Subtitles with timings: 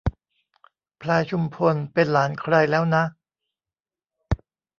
[1.01, 3.03] พลายชุมพลเป็นหลานใครแล้วนะ